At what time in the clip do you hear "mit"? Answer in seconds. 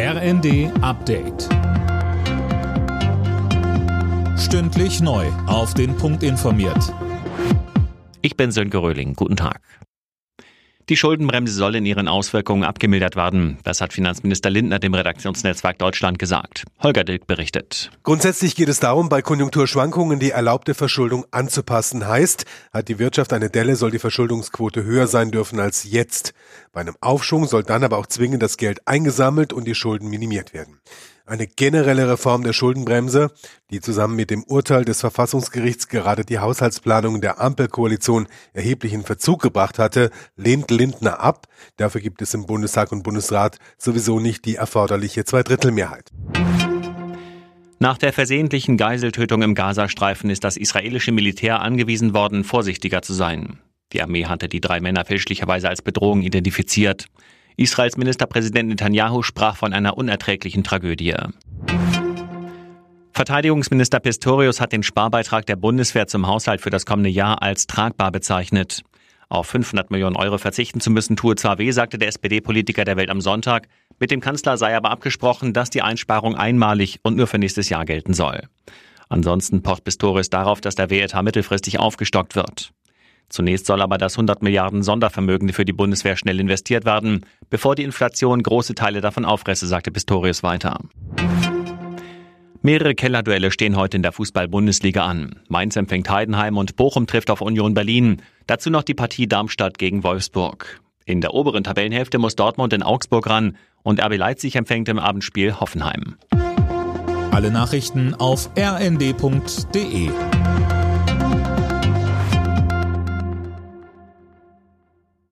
34.16-34.30, 73.98-74.12